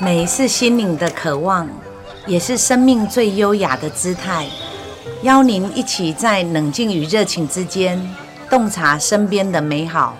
[0.00, 1.68] 美是心灵的渴望，
[2.24, 4.46] 也是生命最优雅的姿态。
[5.22, 8.00] 邀您一起在冷静与热情之间，
[8.48, 10.16] 洞察身边的美好。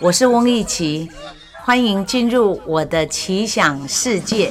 [0.00, 1.08] 我是翁艺琪，
[1.64, 4.50] 欢迎进入我的奇想世界。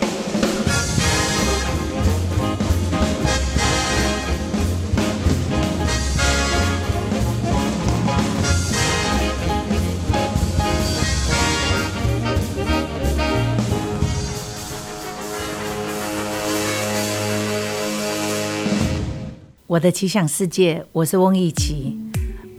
[19.72, 21.98] 我的奇想世界，我是翁艺琪。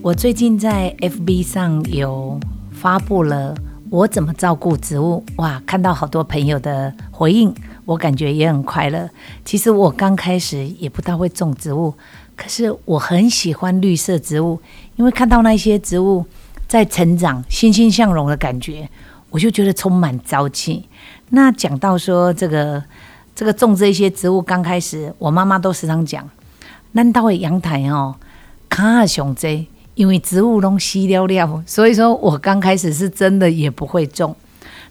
[0.01, 2.39] 我最近在 FB 上有
[2.71, 3.55] 发布了
[3.91, 7.53] 我怎么照顾植物，哇，看到好多朋友的回应，
[7.85, 9.07] 我感觉也很快乐。
[9.45, 11.93] 其实我刚开始也不大会种植物，
[12.35, 14.59] 可是我很喜欢绿色植物，
[14.95, 16.25] 因为看到那些植物
[16.67, 18.89] 在成长、欣欣向荣的感觉，
[19.29, 20.89] 我就觉得充满朝气。
[21.29, 22.83] 那讲到说这个
[23.35, 26.27] 这个种这些植物，刚开始我妈妈都时常讲。
[26.93, 28.15] 咱到的阳台哦，
[28.69, 34.35] 卡上多，因为植物拢稀了了，所以说我刚开始是真的也不会种。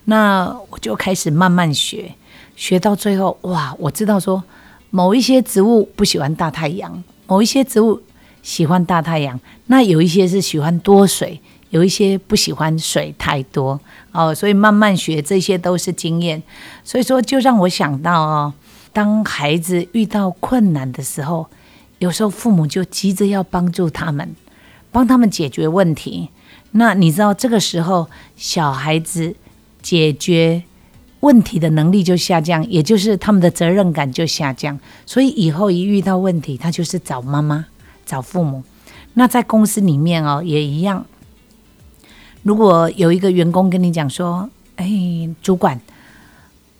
[0.06, 2.12] 那我就开始慢慢学，
[2.56, 4.42] 学到最后，哇，我知道说
[4.90, 8.02] 某一些植物不喜欢大太阳，某一些植物
[8.42, 13.78] 喜欢大太阳，那有一些是喜欢多水，有一些不喜欢水太多
[14.10, 14.34] 哦。
[14.34, 16.42] 所以慢慢学，这些都是经验。
[16.82, 18.52] 所以说，就让我想到哦，
[18.92, 21.46] 当孩子遇到困难的时候。
[22.02, 24.34] 有时候父母就急着要帮助他们，
[24.90, 26.30] 帮他们解决问题。
[26.72, 29.36] 那你知道这个时候小孩子
[29.80, 30.64] 解决
[31.20, 34.76] 问题的能力就下降，也就是他们的责任感就下降。
[35.06, 37.66] 所以以后一遇到问题，他就是找妈妈、
[38.04, 38.64] 找父母。
[39.14, 41.06] 那在公司里面哦，也一样。
[42.42, 44.90] 如果有一个员工跟你讲说：“哎，
[45.40, 45.80] 主管，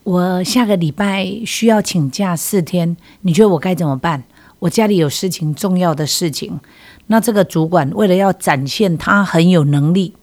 [0.03, 4.25] 我下个礼拜需要请假四天，你觉得我该怎么办？”
[4.63, 6.61] 我家里有事情，重要的事情。
[7.09, 10.15] 那这个主管为了要展现他很有能力，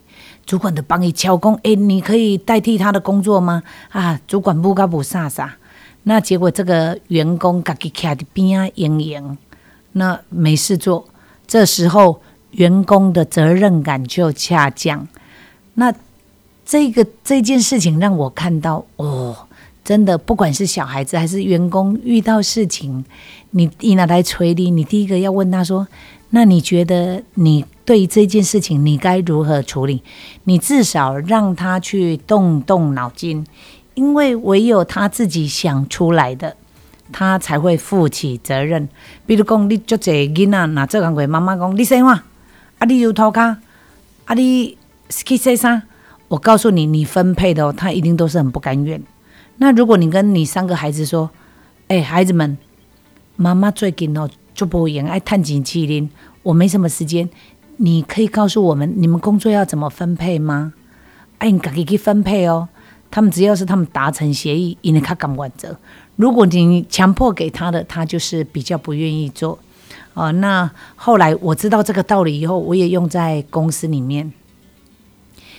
[0.45, 3.61] 主管的帮你敲工，诶，你可以代替他的工作吗？
[3.89, 5.49] 啊，主管不嘎不飒飒。
[6.03, 9.37] 那结果这个员工自己卡的边啊，营营，
[9.91, 11.05] 那没事做。
[11.45, 12.21] 这时候
[12.51, 15.05] 员工的责任感就下降。
[15.73, 15.93] 那
[16.65, 19.35] 这个这件事情让我看到，哦。
[19.89, 23.03] 真的，不管是小孩子还是员工，遇到事情，
[23.49, 25.87] 你一拿来催你，你第一个要问他说
[26.29, 30.03] ：“那你觉得你对这件事情你该如何处理？”
[30.45, 33.43] 你至少让他去动动脑筋，
[33.95, 36.55] 因为唯有他自己想出来的，
[37.11, 38.87] 他才会负起责任。
[39.25, 42.23] 比如讲，你做这囡仔，那这工过妈妈讲你生话，
[42.77, 43.57] 啊，你又偷卡，
[44.25, 44.77] 啊，你
[45.09, 45.81] 去洗衫，
[46.27, 49.01] 我告诉你，你分配的哦，他一定都是很不甘愿。
[49.61, 51.29] 那如果你跟你三个孩子说
[51.89, 52.57] ：“哎，孩子们，
[53.35, 56.09] 妈妈最近哦就不会爱探景麒麟，
[56.43, 57.29] 我没什么时间，
[57.75, 60.73] 你可以告诉我们你们工作要怎么分配吗？
[61.39, 62.69] 哎，你赶紧去分配哦。
[63.11, 65.77] 他们只要是他们达成协议，因为他敢完责。
[66.15, 69.59] 如果你强迫给他的，他就是比较不愿意做。
[70.13, 74.31] 哦，那后来我知道这个道理以后，我也用在公司里面，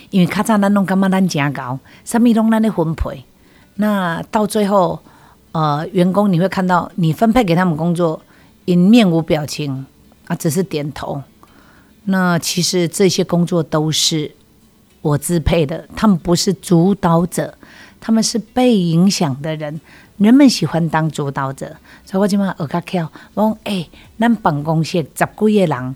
[0.09, 3.25] 因为咔嚓咱弄干嘛咱真搞，什么拢咱的分配。”
[3.81, 4.99] 那到最后，
[5.53, 8.21] 呃，员工你会看到你分配给他们工作，
[8.65, 9.87] 因面无表情
[10.27, 11.19] 啊，只是点头。
[12.03, 14.31] 那其实这些工作都是
[15.01, 17.57] 我支配的，他们不是主导者，
[17.99, 19.81] 他们是被影响的人。
[20.17, 21.75] 人们喜欢当主导者，
[22.05, 25.95] 所以我今晚耳卡跳，我讲哎，咱办公室十几个人，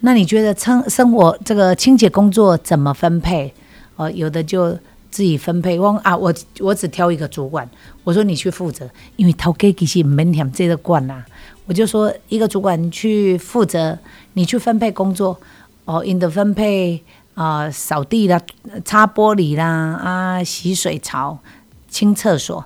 [0.00, 3.54] 那你觉得生生活这个清洁工作怎么分配？
[3.96, 4.78] 哦，有的就。
[5.12, 7.68] 自己分配，我啊，我我只挑一个主管，
[8.02, 11.22] 我说你去负责，因为头家其实唔免嫌这个管呐，
[11.66, 13.98] 我就说一个主管去负责，
[14.32, 15.38] 你去分配工作，
[15.84, 17.02] 哦，你的分配
[17.34, 18.40] 啊，扫地啦，
[18.86, 19.66] 擦玻璃啦，
[20.02, 21.38] 啊，洗水槽，
[21.90, 22.64] 清厕所，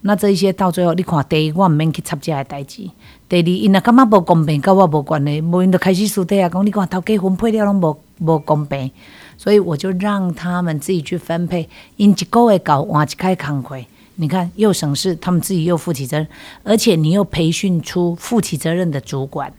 [0.00, 2.90] 那这一些到最后，你看第一我唔免去插这个代志，
[3.28, 8.90] 第二因若感觉无公平，跟我无关系，无因就开始输底啊，讲你看头家分配了拢无无公平。
[9.38, 13.86] 所以我就让他们自己去分配，因一个月搞换一开康回，
[14.16, 16.26] 你看又省事，他们自己又负起责任，
[16.62, 19.52] 而且你又培训出负起责任的主管。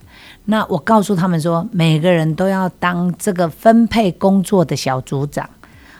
[0.46, 5.50] 那我告诉他们说，每个人都要当这个分配工作的小组长。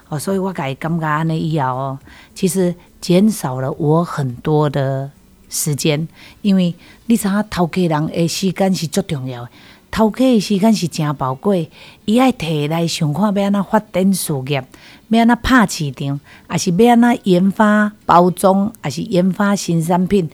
[0.10, 2.00] 哦，所以我改刚刚安的医疗哦，
[2.34, 5.12] 其实减少了我很多的
[5.50, 6.08] 时间，
[6.42, 6.74] 因为
[7.08, 9.50] 你知他头家人诶时间是最重要的。
[9.90, 11.70] 头家的时间是真宝贵，
[12.06, 14.64] 伊爱摕来想看要安怎发展事业，
[15.10, 16.20] 要安怎拍市场，
[16.52, 20.30] 也是要安怎研发包装，也是研发新产品。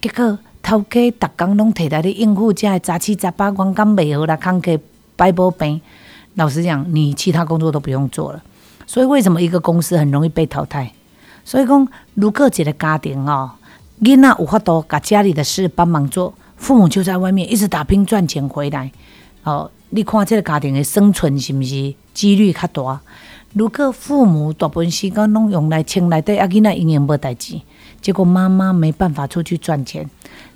[0.00, 4.78] 结果头家逐工拢摕来咧应付遮的杂七杂八，员工袂好啦，空客
[5.16, 5.80] 摆无平。
[6.34, 8.40] 老实讲，你其他工作都不用做了。
[8.86, 10.92] 所以为什么一个公司很容易被淘汰？
[11.44, 13.50] 所以讲，如果一个家庭哦，
[14.02, 18.92] 囡仔有法度把家里的事帮忙做，父母就在外面一直打拼赚钱回来。
[19.44, 23.00] 哦，你看这个家庭的生存是不是几率较大？
[23.54, 27.58] 如果父母大部分时间拢用来请来对阿囡仔营养无代志，
[28.02, 30.06] 结果妈妈没办法出去赚钱，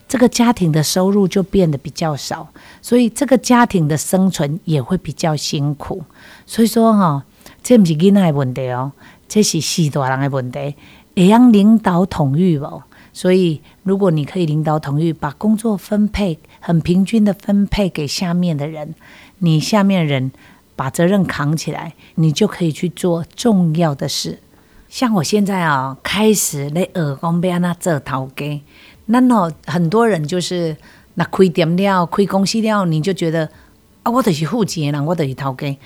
[0.06, 2.46] 这个家庭的收入就变得比较少，
[2.82, 6.02] 所以这个家庭的生存也会比较辛苦。
[6.44, 7.24] 所以说哈，
[7.62, 8.92] 这不是囡仔的问题哦，
[9.26, 10.74] 这是四大人的问题。
[11.14, 12.82] 会样领导统御哦，
[13.12, 18.94] 所以如果你可以领导同意，把工作分配很平均的分配给下面的人，
[19.38, 20.32] 你下面人。
[20.74, 24.40] 把责任扛起来，你就可以去做重要的事。
[24.88, 28.62] 像我现在啊，开始咧耳光被安那做头给，
[29.06, 30.74] 那喏，很多人就是
[31.14, 33.48] 那亏点料、亏公司料，你就觉得
[34.02, 35.76] 啊，我得是负责人，我得是头家。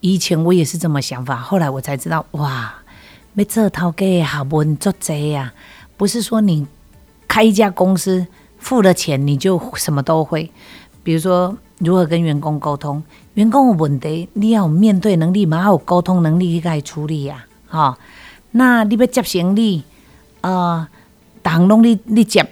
[0.00, 2.74] 以前我也是这么想法，后来我才知道，哇，
[3.34, 5.54] 要做头给好问做贼呀，
[5.96, 6.66] 不是说你
[7.28, 8.26] 开一家公司
[8.58, 10.50] 付了钱你就什么都会。
[11.04, 13.02] 比如说，如何跟员工沟通？
[13.34, 17.44] 员工有问题，你要有面对能力嘛，还有沟通能力去该处理呀。
[17.66, 17.98] 哈，
[18.52, 19.82] 那你要接行李，
[20.42, 20.86] 呃，
[21.42, 22.46] 当拢你你接，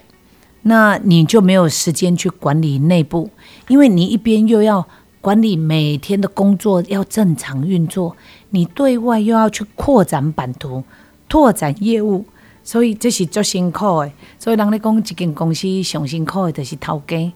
[0.62, 3.30] 那你就没有时间去管理内部，
[3.68, 4.84] 因为你一边又要
[5.20, 8.16] 管理每天的工作要正常运作，
[8.48, 10.82] 你对外又要去扩展版图、
[11.28, 12.24] 拓展业务，
[12.62, 14.12] 所以这是足辛苦的。
[14.38, 17.32] 所以人咧讲，一间公司上辛苦的就是头家。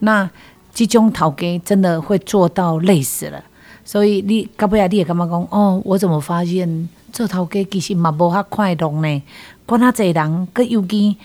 [0.00, 0.28] 那
[0.74, 3.42] 这种头家真的会做到累死了，
[3.84, 9.22] 所以你到尾啊，你也感觉讲哦，我怎么发现做头家其实嘛无遐快乐呢？
[9.66, 11.16] 管他济人，佮尤其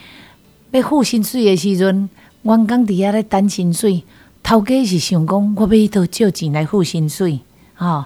[0.71, 2.09] 要付薪水的时阵，
[2.43, 4.03] 员工伫遐咧等薪水，
[4.43, 7.39] 头家是想讲我要去倒借钱来付薪水，
[7.73, 8.05] 吼，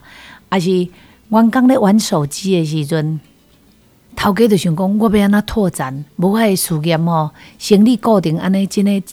[0.50, 3.20] 还是员工咧玩手机的时阵，
[4.16, 9.04] 头家就想讲我要安怎拓展，无爱事业吼，生理固定安尼真诶。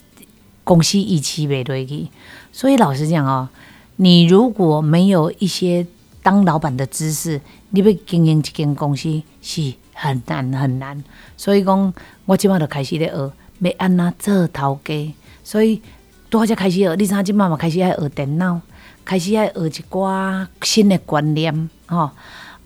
[0.63, 2.07] 公司一起袂落去，
[2.53, 3.49] 所以老实讲哦，
[3.95, 5.85] 你如果没有一些
[6.21, 11.03] 当老板的知识，你要经营一间公司是很难很难。
[11.35, 11.91] 所以讲，
[12.25, 15.13] 我即摆就开始咧学，要安怎做头家。
[15.43, 15.81] 所以
[16.29, 18.61] 多只开始学，你知影即摆嘛开始爱学电脑，
[19.03, 22.11] 开始爱学一寡新的观念，吼。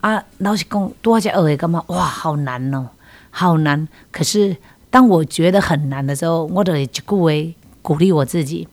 [0.06, 2.90] 啊，老实讲，多只学会感觉哇，好难哦，
[3.31, 3.88] 好难。
[4.12, 4.56] 可是
[4.92, 7.56] 当我觉得很难的时候，我就一句话。
[7.81, 8.68] 鼓励我自己，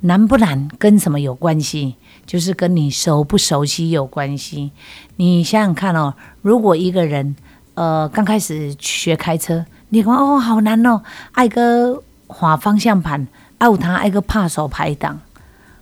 [0.00, 1.94] 难不难跟什么有关系？
[2.26, 4.72] 就是跟你熟不熟悉有关系。
[5.16, 7.36] 你想想看哦，如果一个人
[7.74, 11.00] 呃刚开始学开车，你讲哦好难哦，
[11.32, 13.28] 爱个划方向盘，
[13.58, 15.20] 爱他爱个怕手排档，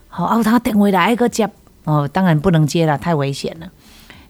[0.08, 1.48] 好爱他等回来爱个接
[1.84, 3.68] 哦，当然不能接了，太危险了。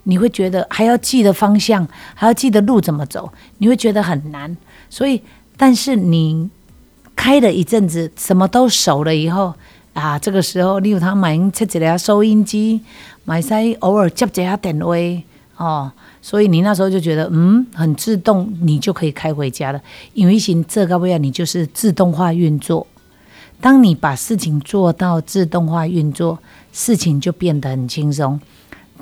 [0.05, 4.57] 你会觉得还要记得方向，还要记得路怎么走，你会觉得很难。
[4.89, 5.21] 所以，
[5.57, 6.49] 但是你。
[7.17, 9.55] 开了一阵子，什么都熟了以后
[9.93, 12.81] 啊，这个时候你有他买出一个收音机，
[13.25, 14.97] 买晒偶尔接一下电话
[15.57, 19.81] 哦，所以你那时候就觉得嗯，很自动，你就可以开回家了。
[20.13, 22.85] 因为行这个不要，你就是自动化运作。
[23.61, 26.37] 当你把事情做到自动化运作，
[26.73, 28.41] 事情就变得很轻松。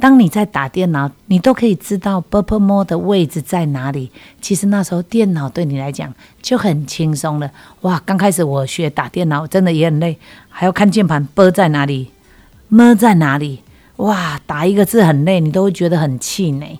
[0.01, 4.11] 当你在打电脑，你都可以知道 b u r p l e m o 的位置在哪里。
[4.41, 7.51] 其实那时候电脑对你来讲就很轻松了。
[7.83, 10.19] 哇，刚开始我学打电脑真的也很累，
[10.49, 12.11] 还要看键盘 b 在哪里
[12.69, 13.61] ，m 在哪里。
[13.97, 16.79] 哇，打一个字很累，你都会觉得很气馁。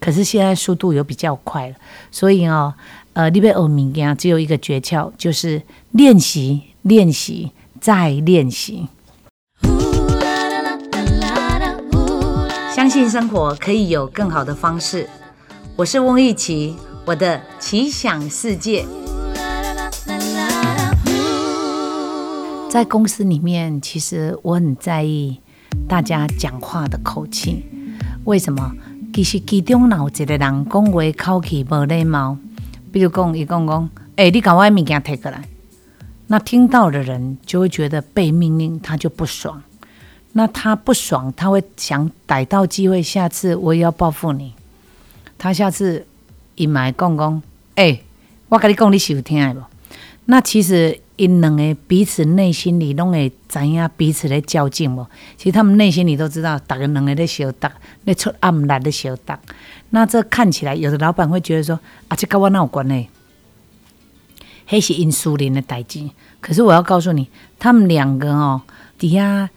[0.00, 1.74] 可是现在速度有比较快了，
[2.10, 2.74] 所以哦，
[3.14, 5.62] 呃，你别欧明啊，只有一个诀窍，就是
[5.92, 8.88] 练习，练习，再练习。
[12.88, 15.06] 相信生活可以有更好的方式。
[15.76, 18.86] 我是翁一奇，我的奇想世界。
[22.70, 25.38] 在公司里面，其实我很在意
[25.86, 27.62] 大家讲话的口气。
[28.24, 28.72] 为什么？
[29.12, 32.38] 其实其中有一个人讲话口气无礼貌。
[32.90, 35.46] 比如讲，伊讲讲，哎，你把我物件摕过来。
[36.28, 39.62] 那听到的人就会觉得被命令，他就不爽。
[40.32, 44.52] 那他不爽，他会想逮到机会，下次我也要报复你。
[45.36, 46.06] 他下次
[46.54, 47.42] 一买讲讲，
[47.74, 48.00] 哎，
[48.48, 49.60] 我跟你讲，你有听的不？
[50.26, 55.06] 那其实因两个彼此内心里拢会知影彼此咧较劲无？
[55.36, 57.72] 其实他们内心里都知道，大家两个在相打，
[58.04, 59.40] 咧出暗力在相打。
[59.90, 63.08] 那这看起来，有的老板会觉得说，啊，这跟我哪有关系？
[64.66, 66.10] 黑是因苏林的代志。
[66.40, 68.60] 可是我要告诉你，他们两个哦，
[68.98, 69.48] 底下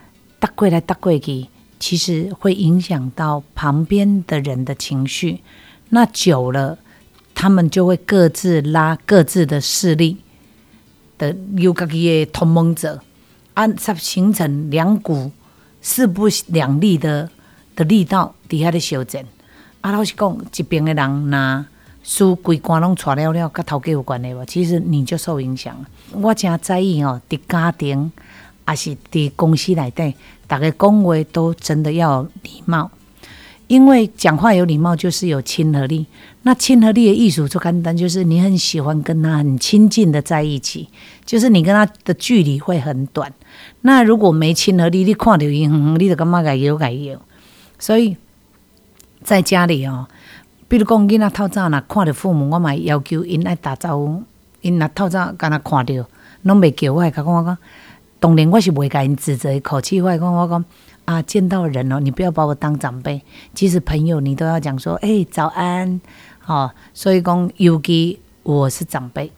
[0.41, 1.48] 搭过来搭过去，
[1.79, 5.41] 其实会影响到旁边的人的情绪。
[5.89, 6.79] 那久了，
[7.36, 10.17] 他们就会各自拉各自的势力
[11.19, 13.00] 的，有家己的同盟者，
[13.53, 15.31] 按啊，形成两股
[15.79, 17.29] 势不两立的
[17.75, 19.24] 的力道底下的修正。
[19.81, 21.63] 啊，老实讲，一边的人那
[22.03, 24.43] 输规官拢错了了，跟头家有关系无？
[24.45, 25.86] 其实你就受影响了。
[26.13, 28.12] 我真在意哦，伫家庭
[28.71, 30.15] 还是伫公司内底，
[30.47, 32.89] 大家讲话都真的要礼貌，
[33.67, 36.05] 因为讲话有礼貌就是有亲和力。
[36.43, 40.87] 那亲和力的艺术就简单，就是你很喜欢跟他很亲近的在一起，
[41.25, 43.29] 就是你跟他的距离会很短。
[43.81, 47.19] 那如果没亲和力，你看到伊，你就感觉该摇该摇，
[47.77, 48.15] 所以。
[49.23, 50.07] 在家里哦，
[50.67, 54.23] 比如讲，囡仔透早若看到父母，我嘛要求因爱打招呼。
[54.61, 55.93] 因若透早敢若看到，
[56.41, 57.55] 拢袂叫我，会甲我讲。
[58.21, 60.63] 当然，我是袂甲因指责，口气会讲我讲
[61.05, 63.19] 啊，见到人哦，你不要把我当长辈，
[63.55, 65.99] 即使朋友，你都要讲说，哎，早安，
[66.45, 66.69] 哦。
[66.93, 69.31] 所以讲，尤其我是长辈，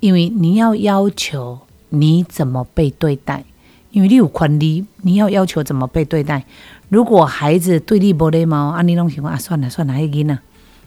[0.00, 1.58] 因为你要要求
[1.90, 3.44] 你怎么被对待，
[3.90, 6.42] 因为你有权利，你要要求怎么被对待。
[6.88, 10.38] 如果孩子对你不礼貌，啊，你拢想啊，算了算了，迄囡仔，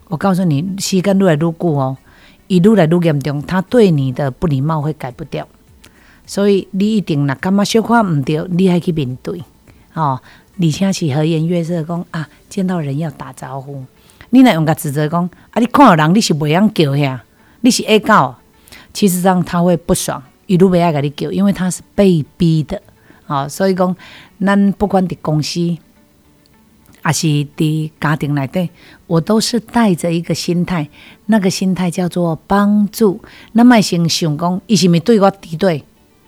[0.07, 1.95] 我告诉你，时间愈来愈久哦，
[2.47, 5.47] 伊愈来愈严重，他对你的不礼貌会改不掉，
[6.25, 9.43] 所以你一定若感觉小可毋对，你还去面对
[9.93, 10.19] 哦。
[10.59, 13.83] 而且是和颜悦色讲啊，见到人要打招呼。
[14.29, 17.19] 你若用个指责讲啊，你看到人你是袂晓叫遐，
[17.61, 18.35] 你是爱狗，
[18.93, 22.81] 其实上他会不爽，伊愈袂爱甲你叫，因为他是被逼的
[23.27, 23.47] 哦。
[23.49, 23.95] 所以讲，
[24.39, 25.77] 咱不管伫公司。
[27.01, 28.67] 还是伫家庭内底，
[29.05, 30.89] 我都是带着一个心态，
[31.27, 33.21] 那个心态叫做帮助。
[33.51, 35.83] 那么先想讲，伊是咪对我敌对，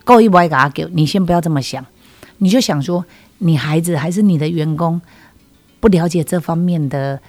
[0.07, 0.87] 故意不爱甲叫？
[0.93, 1.85] 你先不要这么想，
[2.37, 3.03] 你就想说，
[3.39, 5.01] 你孩子还是你的员工，
[5.81, 7.19] 不了解这方面的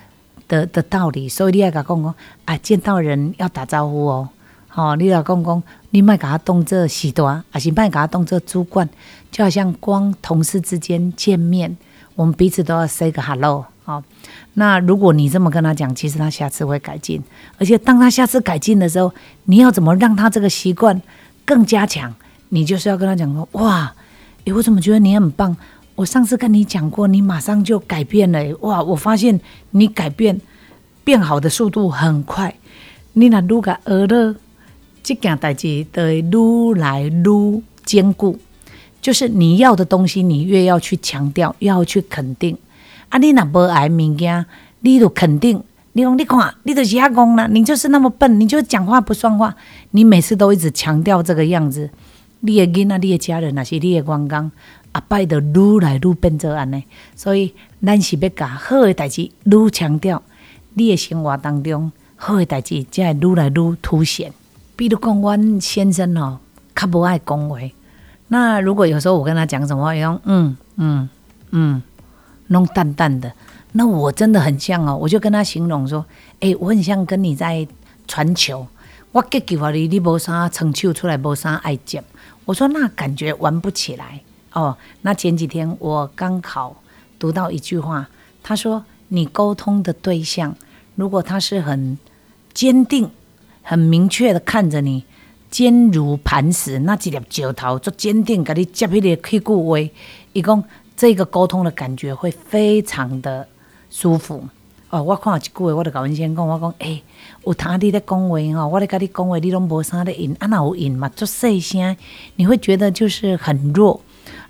[0.47, 4.29] 的的道理，所以你要甲讲讲，啊，见到人要打招呼哦。
[4.69, 8.89] 好，你要讲讲，你莫甲他当做士大，还是莫甲他当做主管，
[9.33, 11.77] 就好像光同事之间见面。
[12.15, 14.01] 我们彼此都要 say 个 hello，好。
[14.55, 17.21] 那如果你这么跟他讲，其实他下次会改进。
[17.59, 19.13] 而且当他下次改进的时候，
[19.47, 21.03] 你要怎么让他这个习惯
[21.45, 22.15] 更加强？
[22.51, 23.93] 你就是要跟他讲说：哇，
[24.45, 25.57] 诶，我怎么觉得你很棒？
[25.95, 28.57] 我上次跟你讲过，你马上就改变了。
[28.61, 29.41] 哇，我发现
[29.73, 30.41] 你改变
[31.03, 32.55] 变好的速度很快。
[33.15, 34.37] 你那如个学了
[35.03, 38.39] 这件代志，都会愈来愈坚固。
[39.01, 42.57] 就是你要的东西，你越要去强调，要去肯定。
[43.09, 44.45] 啊，你那不爱物件，
[44.81, 45.63] 你都肯定。
[45.95, 49.57] 你讲，你看，你都瞎讲了，你就是那么笨，你就讲话不算话。
[49.93, 51.91] 你每次都一直强调这个样子，
[52.41, 54.51] 你的囡仔，你的家人，那是你的员工，
[54.93, 56.85] 阿拜的愈来愈变做安尼。
[57.17, 57.53] 所以，
[57.85, 60.23] 咱是要甲好的代志愈强调，
[60.75, 64.33] 你的生活当中好的代志才会愈来愈凸显。
[64.77, 66.39] 比如讲，阮先生哦，
[66.75, 67.59] 较无爱讲话。
[68.29, 71.09] 那如果有时候我跟他讲什么话，用嗯嗯
[71.51, 71.83] 嗯，
[72.49, 73.33] 弄淡淡的，
[73.73, 76.05] 那我真的很像哦，我就跟他形容说，
[76.41, 77.67] 哎，我很像跟你在
[78.07, 78.67] 传球，
[79.13, 82.05] 我给球啊你，你无啥成球出来，无啥爱接，
[82.49, 84.23] 我说那感觉玩不起来
[84.55, 84.75] 哦。
[85.03, 86.83] 那前几天我刚好
[87.19, 88.09] 读到一句话，
[88.43, 90.57] 他说你沟通的对象，
[90.95, 91.99] 如果他是很
[92.55, 93.11] 坚定、
[93.63, 95.05] 很明确的看着你。
[95.51, 99.91] 坚如磐石，那几粒石头就坚定，给你接起个屁股位。
[100.35, 100.63] 伊讲
[100.95, 103.47] 这个沟通的感觉会非常的
[103.91, 104.47] 舒服
[104.91, 105.03] 哦。
[105.03, 107.03] 我看一句话，我就甲阮先讲，我讲诶，
[107.45, 111.97] 有听你咧讲话吼，我咧甲你讲话，你拢无啥咧应，啊那有应嘛，做细声，
[112.37, 114.01] 你会觉得就是很弱。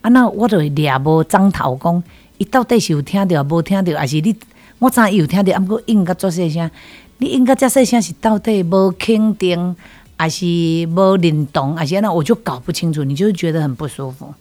[0.00, 2.02] 啊那我就掠无张头讲，
[2.38, 4.35] 伊到底是有听到无听到，还是你
[4.78, 6.71] 我知伊有听到，啊毋过应甲做细声，
[7.18, 9.76] 你应甲遮细声是到底无肯定？
[10.21, 14.35] 还是无灵动，而且那我就搞不清楚，你就觉得很不舒服。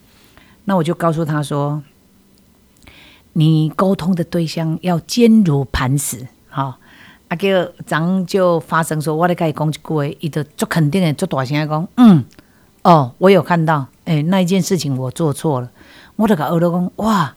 [0.65, 1.79] 那我就告诉他说
[3.37, 6.75] ：“你沟通的对象要坚如磐石。”好，
[7.27, 7.47] 啊叫
[7.85, 12.25] 咱就发生说，我咧甲伊讲一句话，伊就足肯定的足大声讲：“嗯，
[12.81, 15.69] 哦，我有看到，诶，那一件事情我做错了。”
[16.17, 17.35] 我就甲耳朵讲：“哇，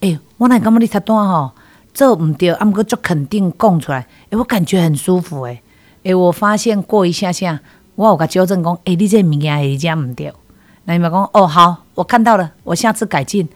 [0.00, 1.52] 诶，我那感觉你太短吼，
[1.94, 5.62] 做毋对，啊，毋过足肯定讲出来，诶，我感觉很舒服，诶。
[6.02, 7.60] 诶，我发现过一下下。
[7.94, 10.32] 我有甲纠正讲，诶、你这物件是这毋对。
[10.84, 13.48] 那伊咪讲，哦，好，我看到了，我下次改进。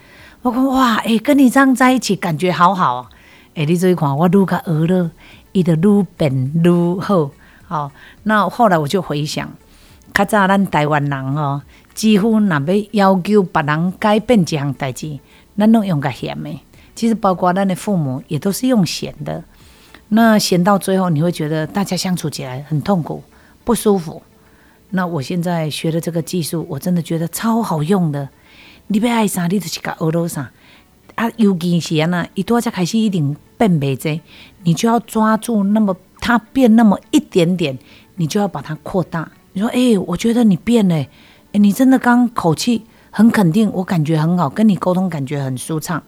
[0.42, 3.10] 我讲哇，诶、跟你这样在一起，感觉好好啊。
[3.54, 5.10] 诶、你注意看，我愈较学了，
[5.52, 6.32] 伊就愈变
[6.64, 7.30] 愈好。
[7.66, 7.92] 好，
[8.22, 9.50] 那后来我就回想，
[10.14, 11.60] 较早咱台湾人哦，
[11.92, 15.18] 几乎若要要求别人改变一项代志，
[15.58, 16.58] 咱拢用个嫌的。
[16.94, 19.44] 其实包括咱的父母也都是用嫌的。
[20.08, 23.22] 那嫌到最后，你会觉得大家相处起来很痛苦、
[23.62, 24.22] 不舒服。
[24.88, 28.26] 那我现在学的这个技术，我真的觉得超好用的。
[28.92, 30.50] 你要爱啥，你就去甲学到啥。
[31.14, 34.20] 啊，尤其是安那一多才开始一定变袂济，
[34.64, 37.78] 你就要抓住那么它变那么一点点，
[38.16, 39.30] 你就要把它扩大。
[39.52, 41.08] 你说，诶、我觉得你变了、诶
[41.52, 46.02] 你真的刚口气很肯定，我感觉很好，跟你沟通感觉很舒畅。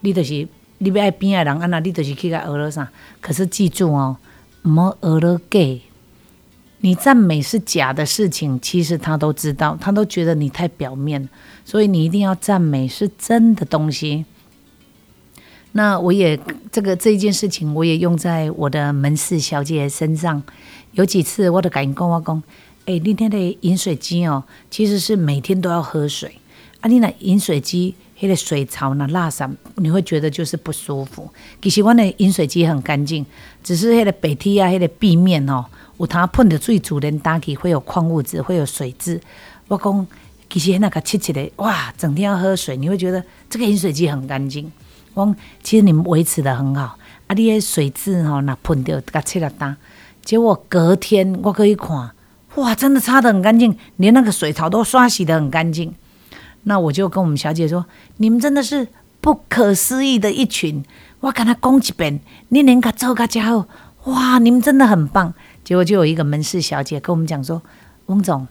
[0.00, 0.48] 你就是
[0.78, 2.90] 你要爱边的人，安那你就是去甲学了啥。
[3.20, 4.16] 可是记住哦，
[4.64, 5.60] 毋好学了假。
[6.80, 11.28] 你赞美是假的事情，其实他都知道，他都觉得你太表面，
[11.64, 14.24] 所以你一定要赞美是真的东西。
[15.72, 16.38] 那我也
[16.72, 20.42] 这个这一件事情，我也用在我的门市小姐身上。
[20.92, 22.42] 有几次我都敢跟我讲，
[22.86, 26.34] 诶、你那个饮水机哦，其实是每天都要喝水
[26.80, 26.88] 啊。
[26.88, 31.30] 你那饮水机那个水槽那垃圾，你会觉得就是不舒服。
[31.62, 33.24] 其实我的饮水机很干净，
[33.62, 35.64] 只是那个北梯啊，那个壁面哦，
[36.00, 39.20] 有它喷的最主人打起会有矿物质，会有水渍。
[39.68, 40.06] 我讲，
[40.48, 44.72] 其实那个切切的，哇，整天要喝水，你会觉得这个饮水机很干净。
[45.12, 49.76] 我讲其实你们维持的很好，啊，你的水质吼，那喷掉甲切了单，
[50.24, 52.10] 结果隔天我可以看，
[52.54, 55.94] 哇，真的擦得很干净，连那个水槽都刷洗得很干净。
[56.62, 57.84] 那我就跟我们小姐说，
[58.16, 58.88] 你们真的是
[59.20, 60.82] 不可思议的一群，
[61.20, 63.66] 我跟她讲一遍，你连个做个家伙，
[64.04, 65.34] 哇，你们真的很棒。
[65.64, 67.60] 结果就有一个门市小姐跟我们讲说，
[68.06, 68.46] 翁总，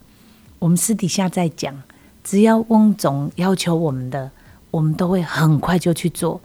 [0.60, 1.82] 我们私底下在讲，
[2.24, 4.32] 只要翁总要求我们的，
[4.72, 6.40] 我们都会很快就去做，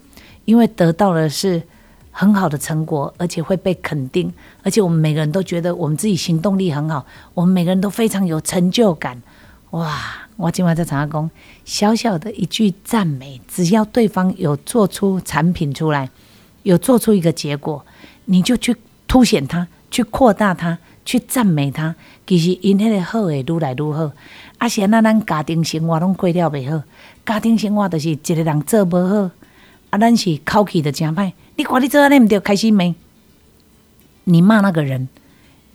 [0.45, 1.63] 因为得到的是
[2.11, 9.23] 很好的成果，而且会被肯定，而且我们每个人都觉得我们自己行动力很好，我们每个人都非常有成就感。
[9.71, 10.21] 哇！
[10.37, 11.31] 我今晚在常讲，
[11.65, 16.11] 小小的一句赞美，只要对方有做出产品出来，
[16.65, 17.87] 有做出一个结果，
[18.25, 18.75] 你就去
[19.07, 21.95] 凸显它，去扩大它，去赞美它。
[22.27, 24.11] 其实因迄个好会愈来愈好。
[24.59, 26.83] 啊，是安那咱家庭生活拢过了袂好，
[27.25, 29.31] 家庭生活就是一个人做无好，
[29.91, 31.33] 啊，咱是口气就诚歹。
[31.55, 32.93] 你看你做安尼毋对，开始骂，
[34.25, 35.09] 你骂那个人，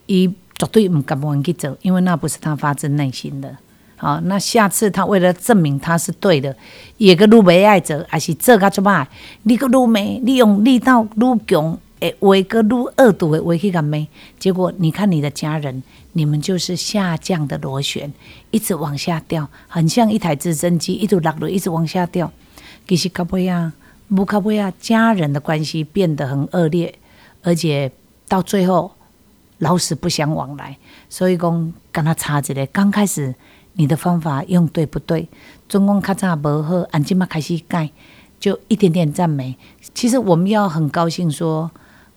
[0.07, 0.27] 伊
[0.57, 3.55] 绝对毋甘愿去做，因为那不是他发自内心的。
[3.95, 6.53] 好，那下次他为了证明他是对的，
[6.97, 9.07] 也个愈袂爱做，还是做甲出歹，
[9.43, 13.97] 你个愈骂，你用力道愈强，诶，话个愈恶毒的话去甲骂，
[14.39, 15.83] 结果你看你的家人，
[16.13, 18.11] 你们就是下降的螺旋，
[18.51, 22.31] 一直往下掉，很像一台直升机，一直落落，一直往下掉。
[22.87, 23.73] 其实到尾啊，
[24.07, 26.95] 不到尾啊，家人的关系变得很恶劣，
[27.43, 27.91] 而且
[28.27, 28.91] 到最后
[29.59, 30.77] 老死不相往来。
[31.09, 33.35] 所以讲，跟他差一个，刚开始。
[33.73, 35.29] 你的方法用对不对？
[35.69, 37.89] 中共较早无好，按今嘛开始改，
[38.37, 39.55] 就一点点赞美。
[39.93, 41.71] 其实我们要很高兴说，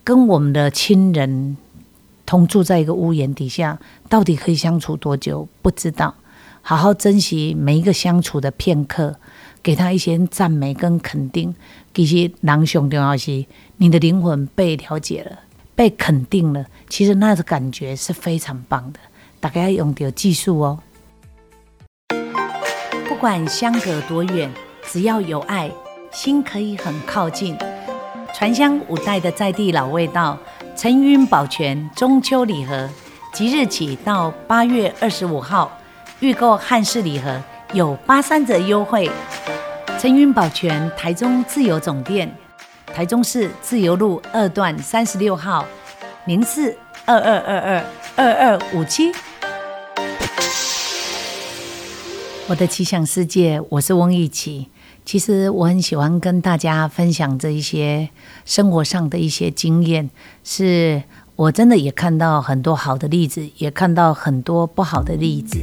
[0.05, 1.57] 跟我们的亲人
[2.27, 5.49] 同住在一个屋檐底下，到底可以相处多久？
[5.61, 6.15] 不知道。
[6.61, 9.17] 好好珍惜每一个相处的片刻，
[9.62, 11.55] 给他一些赞美跟肯定。
[11.93, 13.45] 其实人上重要是，
[13.77, 15.41] 你的灵魂被了解了，
[15.75, 16.67] 被肯定了。
[16.88, 19.01] 其实那个感觉是非常棒的。
[19.41, 20.79] 大家要用到技术哦。
[23.09, 24.51] 不管相隔多远，
[24.85, 25.71] 只要有爱，
[26.12, 27.57] 心可以很靠近。
[28.35, 30.37] 传香五代的在地老味道，
[30.75, 32.88] 陈云保全中秋礼盒，
[33.33, 35.71] 即日起到八月二十五号，
[36.21, 37.40] 预购汉式礼盒
[37.75, 39.11] 有八三折优惠。
[39.99, 42.35] 陈云保全台中自由总店，
[42.87, 45.66] 台中市自由路二段三十六号，
[46.25, 47.85] 零四二二二二
[48.16, 49.12] 二二五七。
[52.49, 54.68] 我的奇想世界，我是翁义琪。
[55.05, 58.09] 其实我很喜欢跟大家分享这一些
[58.45, 60.09] 生活上的一些经验，
[60.45, 61.03] 是
[61.37, 65.59] 我真的也看到很多好的例子，也看到很多不好的例子。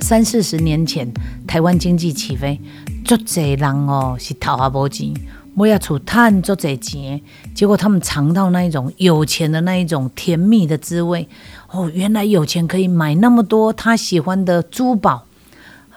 [0.00, 1.12] 三四十年前，
[1.46, 2.60] 台湾经济起飞，
[3.04, 5.12] 足侪人哦是头下无钱，
[5.56, 7.20] 我要出探足侪钱，
[7.54, 11.28] 结果他们尝到那一种有钱的那一种甜蜜的滋味。
[11.70, 15.26] 哦，原来有钱可以买那么多他喜欢的珠宝。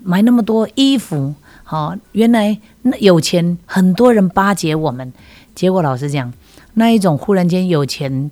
[0.03, 1.33] 买那么多衣服，
[1.69, 5.11] 好、原来那有钱，很多人巴结我们。
[5.53, 6.31] 结果老实讲，
[6.75, 8.31] 那一种忽然间有钱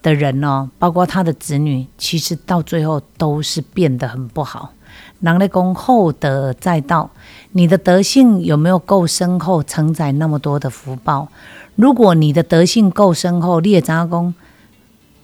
[0.00, 4.72] 的人哦，包括他的子女，其实到最后都是变得很不好。
[5.18, 7.10] 人类公厚德载道，
[7.50, 11.26] 你的德性有没有够深厚，承载那么多的福报？
[11.74, 14.34] 如果你的德性够深厚，你也知影讲，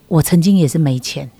[0.08, 1.30] 我曾经也是没钱，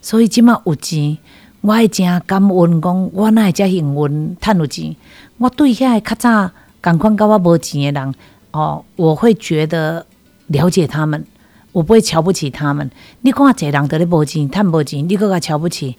[0.00, 1.18] 所以今麦有钱，
[1.64, 4.94] 我会真感恩，讲我哪会遮幸运，趁有钱。
[5.38, 6.50] 我对遐较早
[6.82, 8.14] 共款甲我无钱的人，
[8.50, 10.04] 哦，我会觉得
[10.48, 11.24] 了解他们，
[11.72, 12.90] 我不会瞧不起他们。
[13.22, 15.96] 你看一个人得咧无钱，趁无钱，你搁甲瞧不起？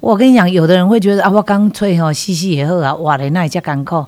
[0.00, 4.04] 我跟你讲，有的人会觉得啊，我刚脆吼，嘻嘻也好啊，哇嘞，那也叫艰苦，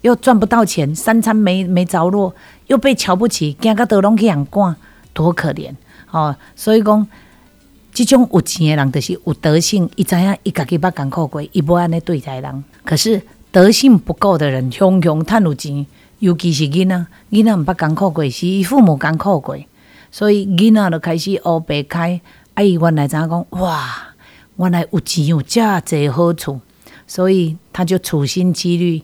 [0.00, 2.34] 又赚不到钱，三餐没没着落，
[2.68, 4.74] 又被瞧不起，惊个倒拢去养惯，
[5.12, 5.74] 多可怜
[6.10, 6.34] 哦！
[6.56, 7.06] 所以讲，
[7.96, 12.64] 即种有钱的人就是有德性，伊知影伊家己捌艰苦过，伊无安尼对待人。
[12.84, 15.86] 可是德性不够的人，雄雄趁有钱，
[16.18, 19.56] 尤其是囡仔，囡仔毋捌艰苦过，是伊父母艰苦过，
[20.10, 22.20] 所以囡仔就开始黑白开，
[22.52, 24.08] 啊，伊原来怎讲哇？
[24.56, 26.60] 原来有钱有这侪好处，
[27.06, 29.02] 所以他就处心积虑，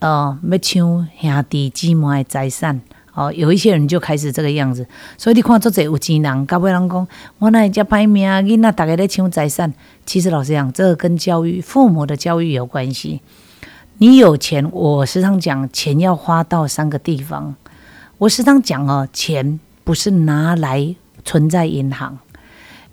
[0.00, 2.82] 呃，要抢兄弟姊妹的财产。
[3.16, 4.86] 哦，有一些人就开始这个样子。
[5.16, 9.72] 所以你看，做这有钱人，到尾人讲，我那遮歹命，囡仔大家在抢财产。
[10.04, 13.22] 其实老实讲，这个跟教育、父母的教育有关系。
[13.96, 17.54] 你有钱，我时常讲，钱要花到三个地方。
[18.18, 22.18] 我时常讲哦，钱不是拿来存在银行。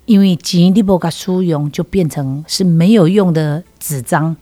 [0.06, 4.34] 因为钱你无甲使用，就变成是没有用的纸张。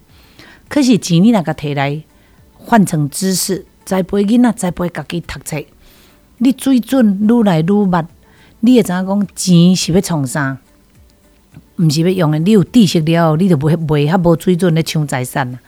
[0.68, 2.02] 可是钱你那个提来
[2.54, 5.64] 换成知识，栽培囡仔，栽培家己读册，
[6.38, 7.98] 你水准愈来愈密，
[8.60, 10.58] 你会知影讲钱是要创啥？
[11.76, 12.38] 毋是要用的。
[12.38, 15.58] 你有知识了后，你就袂袂较无水准咧抢财产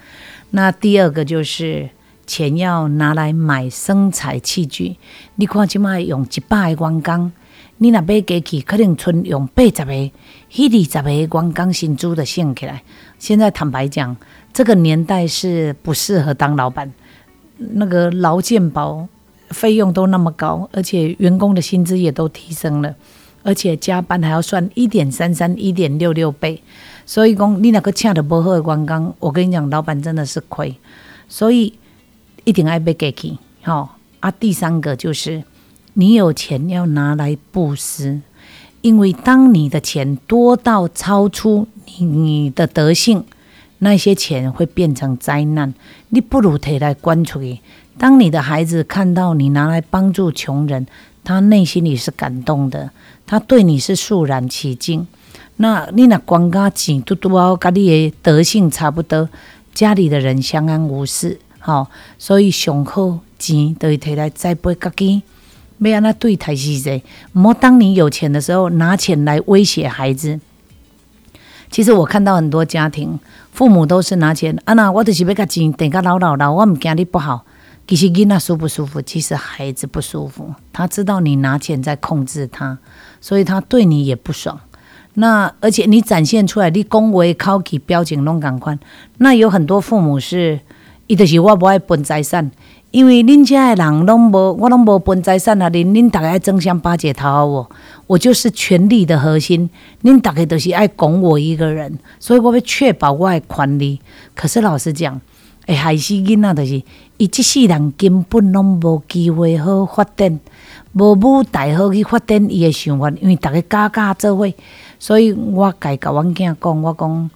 [0.51, 1.89] 那第二个就是
[2.27, 4.97] 钱要拿来买生产器具。
[5.37, 7.33] 你看即摆用一百个员工。
[7.79, 9.93] 你若买机器，可能存用八十个、
[10.49, 12.81] 迄二十个员工薪资的省起来。
[13.19, 14.17] 现在坦白讲，
[14.53, 16.93] 这个年代是不适合当老板。
[17.57, 19.07] 那个劳健保
[19.51, 22.95] 费用都那么高，而且员工的薪资也都提升了，
[23.43, 26.63] 而且加班还要算一点三三、一点六六倍。
[27.07, 30.75] 所以讲，你那个请的不好的员工，我跟你讲，老板真的是亏。
[31.29, 31.73] 所以
[32.45, 34.31] 一定爱买机器，好啊。
[34.31, 35.43] 第三个就是。
[35.97, 38.21] 你有钱要拿来布施，
[38.81, 43.25] 因为当你的钱多到超出你的德性，
[43.85, 45.73] 那些钱会变成灾难。
[46.09, 47.61] 你不如提来关出去。
[47.99, 50.87] 当你的孩子看到你拿来帮助穷人，
[51.23, 52.91] 他内心里是感动的，
[53.27, 55.07] 他对你是肃然起敬。
[55.59, 59.29] 那你那光家钱嘟嘟啊，跟你的德性差不多，
[59.73, 61.39] 家里的人相安无事。
[61.61, 65.23] 好，所以上好钱都会提来栽培家己。
[65.77, 67.03] 没让他对台是谁？
[67.33, 70.41] 莫当你有钱的时候拿钱来威胁孩子。
[71.71, 73.19] 其实我看到很多家庭，
[73.55, 77.45] 父母都是拿钱啊，那我就是要个钱，等个老老老，我唔惊你不好。
[77.87, 79.01] 其实囡仔舒不舒服？
[79.01, 82.77] 其实孩子不舒服，他知道你拿钱在控制他，
[83.21, 84.59] 所以他对你也不爽。
[85.15, 88.77] 那而且你展现出来，你恭维、考起、标准拢赶快。
[89.19, 90.59] 那有很多父母是，
[91.07, 92.51] 伊就是我不爱分财产。
[92.95, 95.69] 因为恁家的人拢无，我拢无分财产啊！
[95.69, 97.69] 恁恁大家争相巴结讨好我，
[98.07, 99.69] 我就是权力的核心。
[100.05, 104.01] 恁大家都是爱拱我一个人，所以我要确保我的权利。
[104.37, 105.21] 可是老实讲，
[105.67, 106.83] 会害死囡仔就是，
[107.17, 110.39] 伊即世人根本拢无机会好发展，
[110.93, 113.11] 无舞台好去发展伊的想法。
[113.21, 114.49] 因为大家家家做伙，
[115.01, 117.31] 所以我家甲阮囝讲，我讲，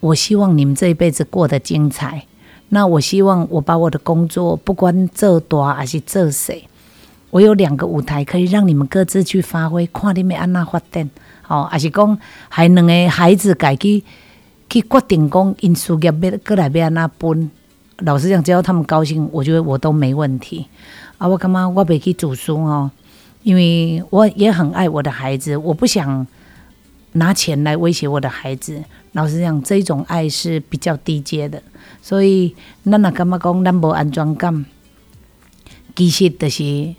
[0.00, 2.26] 我希望你们这一辈子过得精彩。
[2.74, 6.54] 那我希望我把我的工作，不管做大还是做小，
[7.28, 11.10] 我有两个舞台可以让你们各自去发挥，看你们安那发展，
[11.48, 14.02] 哦，还是讲还两个孩子家己
[14.70, 17.50] 去决定讲因事业要过来要安那分。
[17.98, 20.66] 老实讲，只要他们高兴，我觉得我都没问题。
[21.18, 22.90] 啊，我感觉我袂去读书哦，
[23.42, 26.26] 因为我也很爱我的孩子，我不想
[27.12, 28.82] 拿钱来威胁我的孩子。
[29.12, 31.62] 老实讲，这种爱是比较低阶的。
[32.00, 34.64] 所以，咱若感觉讲咱无安全感，
[35.94, 36.94] 其实就是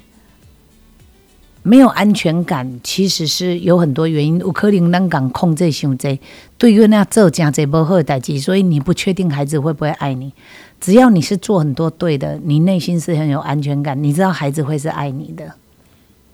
[1.63, 2.79] 没有安全感。
[2.83, 6.19] 其实是有很多原因，有可能咱讲控制伤济，
[6.57, 10.31] 对于那做真济无好的代志，所以你不确定孩子会不会爱你。
[10.79, 15.53] 只要你是做很多对的，你内心是很有安全感，你知道孩子会是爱你的。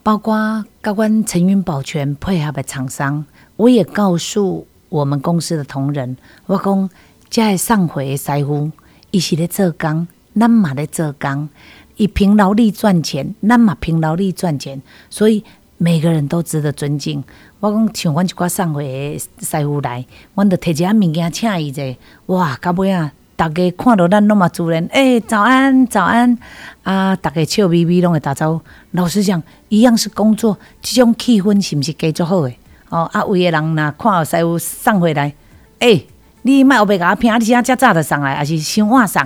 [0.01, 3.25] 包括高官陈云保全配合的厂商，
[3.59, 6.89] 我也告诉我们公司的同仁，我讲。
[7.29, 8.71] 遮个送货的师傅，
[9.11, 11.47] 伊是咧做工，咱嘛咧做工。
[11.95, 14.81] 伊凭劳力赚钱，咱嘛凭劳力赚钱。
[15.11, 15.43] 所以
[15.77, 17.23] 每个人都值得尊敬。
[17.59, 21.95] 我讲像阮一寡送货的师傅来，阮着摕一下物件请伊者，
[22.25, 26.35] 哇，到尾啊，逐家看到咱拢嘛自然，诶、早安，早安，
[26.81, 28.61] 啊，逐家笑眯眯拢会打招呼。
[28.93, 32.57] 老实讲，一样是工作，即种气氛是毋是加足好诶？
[32.89, 35.33] 哦，啊，有的人呐看到师傅送回来，
[35.79, 36.07] 诶、
[36.41, 39.21] 你莫后壁甲我拼，你现在遮早就送来，还是先晚送？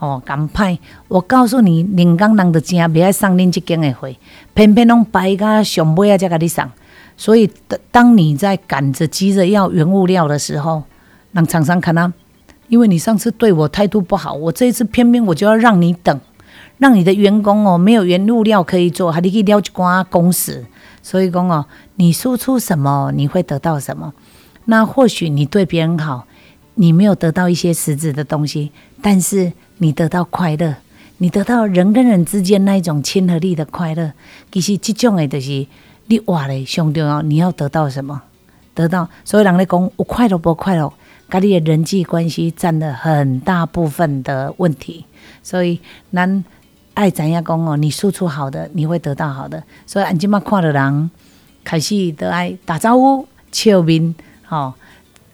[0.00, 0.76] 哦，咁歹，
[1.08, 4.08] 我告诉你，人工人就真袂爱送恁即间的货，
[4.52, 6.68] 偏偏拢排到上尾啊才甲你送。
[7.16, 10.82] 所以，当当你在赶着急着要原物料的时候，
[11.30, 12.10] 让厂商看到，
[12.66, 16.20] 因为你上次对我态度不好，我这一次偏偏我就要让你等，
[16.78, 20.66] 让你的员工哦没有原物料可以做，还得去了一寡工时。
[21.04, 24.14] 所以讲哦，你输出什么，你会得到什么。
[24.64, 26.26] 那或许你对别人好，
[26.76, 30.76] 你没有得到一些实质的东西，但是你得到快乐，
[31.18, 34.12] 你得到人跟人之间那一种亲和力的快乐。
[34.50, 35.66] 其实这种的就是
[36.06, 38.22] 你话咧上重要，你要得到什么？
[38.72, 40.90] 得到所有人咧讲有快乐不快乐，
[41.28, 45.04] 跟你的人际关系占了很大部分的问题。
[45.42, 45.78] 所以
[46.12, 46.42] 咱
[46.94, 49.62] 爱知影讲哦，你输出好的，你会得到好的。
[49.86, 51.10] 所以俺即马看到人
[51.62, 54.14] 开始都爱打招呼、笑面，
[54.46, 54.72] 吼、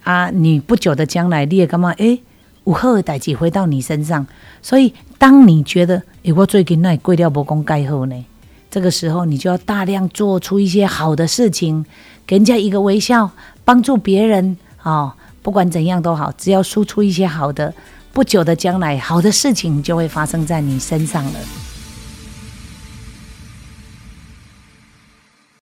[0.05, 2.21] 啊，你不久的将来，你也感觉诶，
[2.65, 4.27] 有好的代志回到你身上。
[4.63, 8.25] 所以，当你觉得诶，我最近那过了无讲盖好呢，
[8.71, 11.85] 这个时候你就要大量做出一些好的事情，
[12.27, 13.31] 给人家一个微笑，
[13.65, 15.13] 帮助别人哦。
[15.43, 17.73] 不管怎样都好，只要输出一些好的，
[18.13, 21.70] 不久的将来，好的事情就会发生在你身上了。